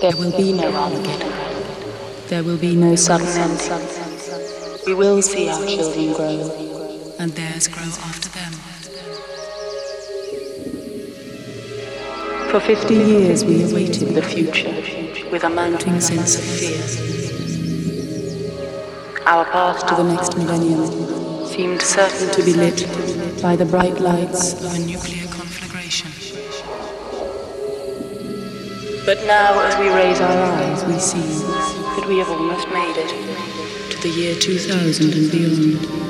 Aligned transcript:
There 0.00 0.16
will 0.16 0.34
be 0.34 0.54
no 0.54 0.72
Armageddon. 0.74 1.30
There 2.28 2.42
will 2.42 2.56
be 2.56 2.74
no 2.74 2.96
sudden 2.96 3.26
ending. 3.26 4.86
We 4.86 4.94
will 4.94 5.20
see 5.20 5.50
our 5.50 5.66
children 5.66 6.14
grow, 6.14 7.16
and 7.18 7.32
theirs 7.32 7.68
grow 7.68 7.82
after 7.82 8.30
them. 8.30 8.52
For 12.50 12.60
50 12.60 12.94
years 12.94 13.44
we 13.44 13.62
awaited 13.70 14.14
the 14.14 14.22
future 14.22 14.72
with 15.30 15.44
a 15.44 15.50
mounting 15.50 16.00
sense 16.00 16.34
of 16.36 16.44
fear. 16.44 16.80
Our 19.26 19.44
path 19.44 19.86
to 19.86 19.94
the 19.96 20.04
next 20.04 20.34
millennium 20.34 21.46
seemed 21.46 21.82
certain 21.82 22.30
to 22.30 22.42
be 22.42 22.54
lit 22.54 22.88
by 23.42 23.54
the 23.54 23.66
bright 23.66 24.00
lights 24.00 24.54
of 24.64 24.74
a 24.74 24.78
nuclear 24.78 25.19
But 29.06 29.24
now, 29.24 29.58
as 29.66 29.78
we 29.78 29.88
raise 29.88 30.20
our 30.20 30.52
eyes, 30.52 30.84
we 30.84 30.98
see 30.98 31.42
that 31.96 32.04
we 32.06 32.18
have 32.18 32.28
almost 32.28 32.68
made 32.68 32.96
it 32.98 33.90
to 33.90 33.98
the 34.02 34.10
year 34.10 34.34
2000 34.34 35.14
and 35.14 35.30
beyond. 35.30 36.09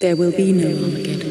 There 0.00 0.16
will 0.16 0.32
be 0.32 0.50
no 0.50 0.82
Armageddon. 0.82 1.29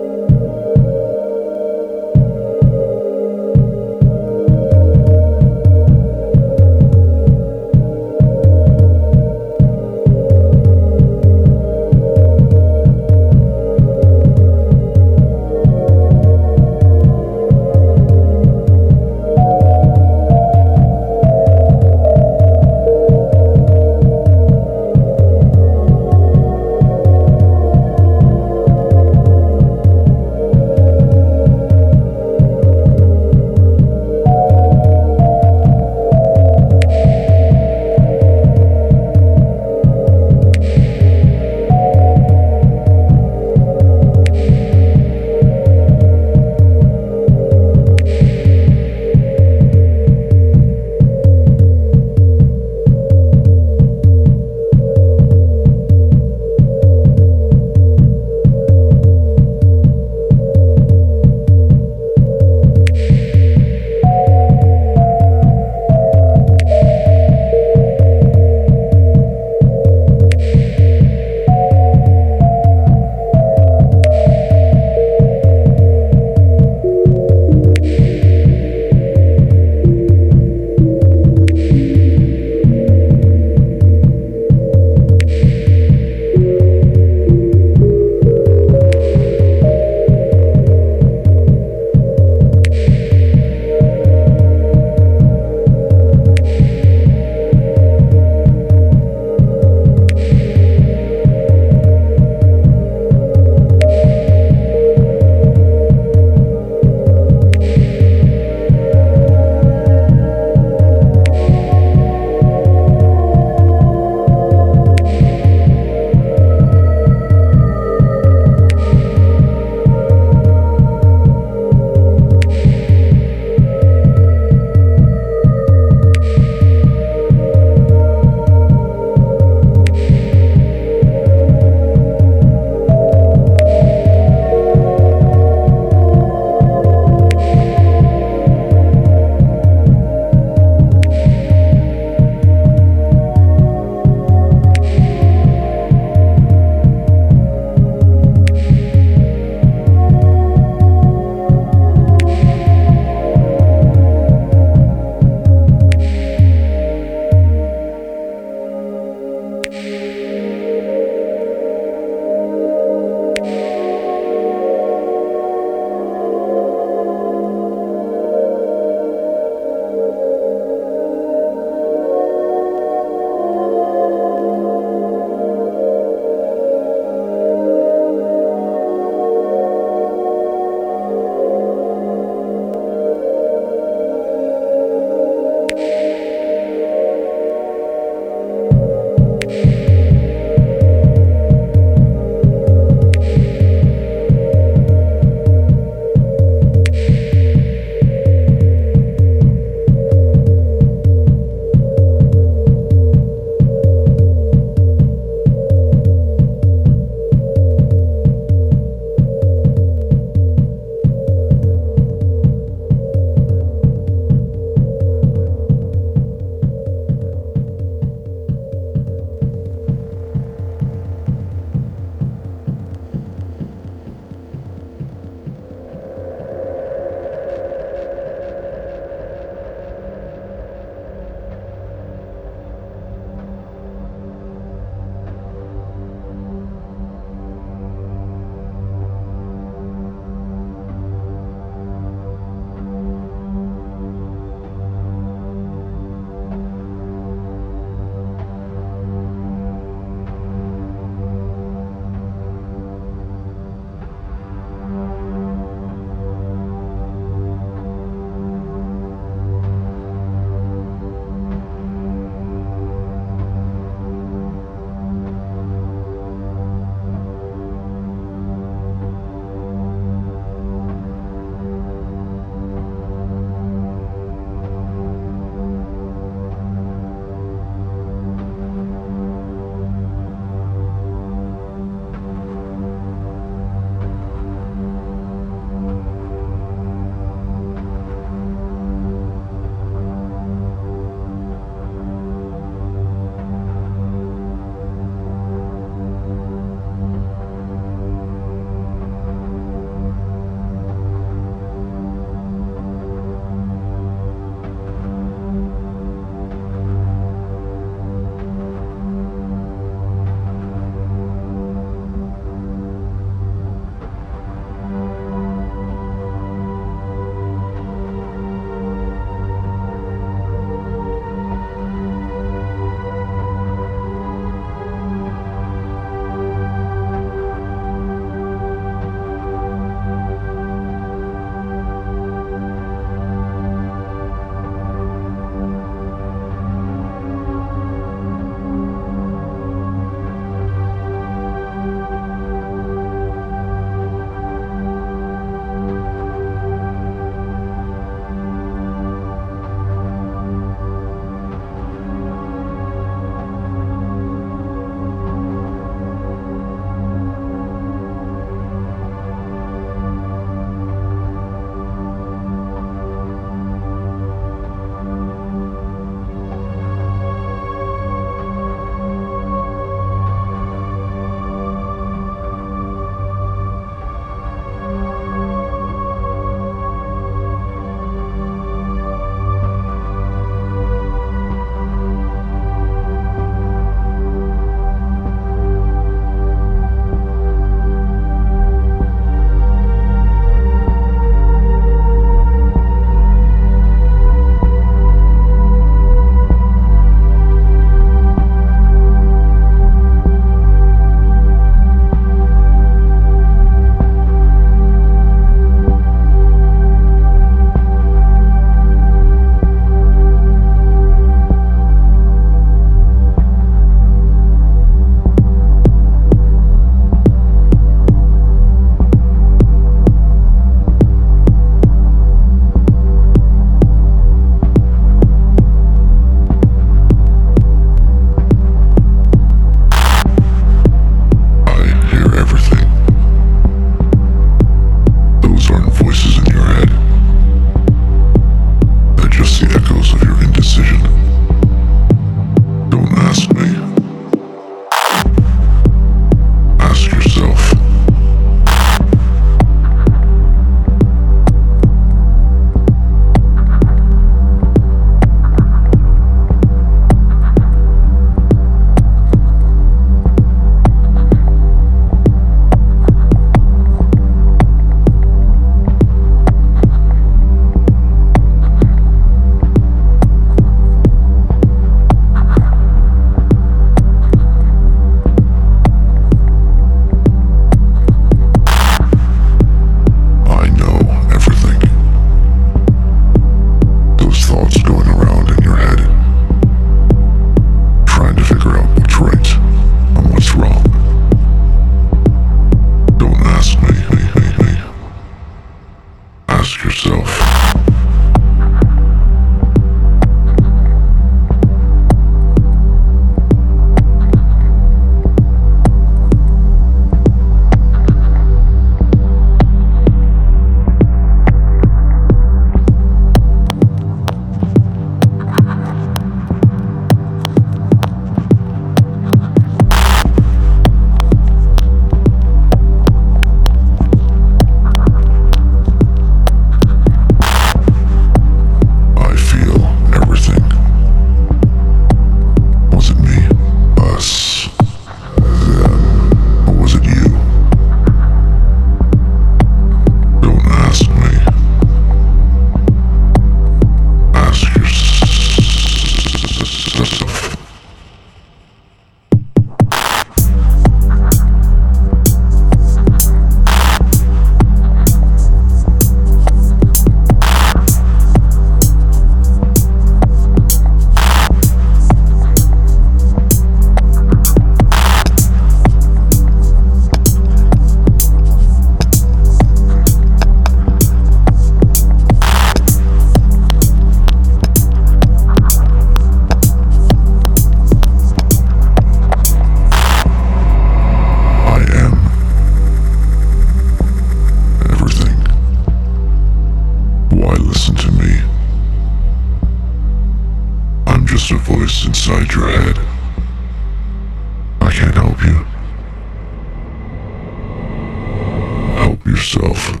Yourself. 599.53 600.00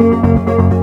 Música 0.00 0.79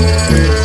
Música 0.00 0.59